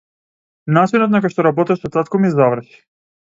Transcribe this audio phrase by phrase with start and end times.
[0.77, 2.81] Начинот на кој што работеше татко ми заврши.